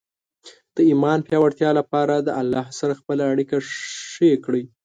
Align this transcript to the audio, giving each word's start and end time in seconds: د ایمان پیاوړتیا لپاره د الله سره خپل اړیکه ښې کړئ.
د 0.75 0.77
ایمان 0.89 1.19
پیاوړتیا 1.27 1.69
لپاره 1.79 2.15
د 2.19 2.29
الله 2.41 2.65
سره 2.79 2.93
خپل 2.99 3.17
اړیکه 3.31 3.57
ښې 4.11 4.31
کړئ. 4.45 4.63